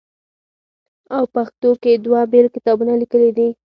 [1.15, 3.47] او پښتو کښې دوه بيل کتابونه ليکلي دي